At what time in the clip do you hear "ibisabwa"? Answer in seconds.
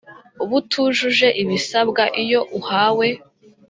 1.41-2.03